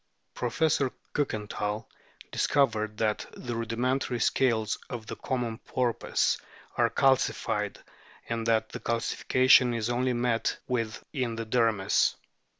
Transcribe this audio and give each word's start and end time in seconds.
Professor 0.33 0.91
Ktikenthal 1.13 1.85
dis 2.31 2.47
covered 2.47 2.97
that 2.97 3.27
the 3.37 3.55
rudimentary 3.55 4.19
scales 4.19 4.79
of 4.89 5.05
the 5.05 5.15
common 5.15 5.59
porpoise 5.59 6.39
are 6.75 6.89
calcified, 6.89 7.77
and 8.27 8.47
that 8.47 8.69
the 8.69 8.79
calcification 8.79 9.77
is 9.77 9.91
only 9.91 10.13
met 10.13 10.57
with 10.67 11.03
in 11.13 11.35
the 11.35 11.45
dermis. 11.45 12.15